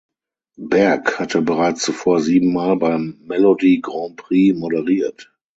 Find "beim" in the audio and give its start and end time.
2.75-3.21